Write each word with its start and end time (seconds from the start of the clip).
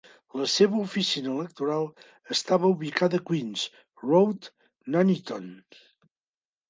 La 0.39 0.45
seva 0.51 0.77
oficina 0.83 1.33
electoral 1.33 1.85
estava 2.35 2.71
ubicada 2.75 3.19
a 3.21 3.25
Queens 3.29 3.67
Road, 4.13 4.51
Nuneaton. 4.97 5.47